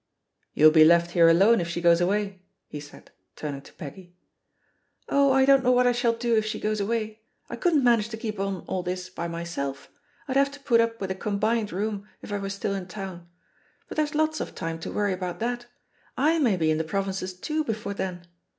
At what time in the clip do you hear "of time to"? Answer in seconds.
14.41-14.91